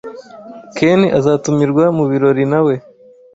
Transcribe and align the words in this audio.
Ken 0.77 1.01
azatumirwa 1.19 1.83
mubirori 1.97 2.43
na 2.51 2.59
we. 2.65 2.75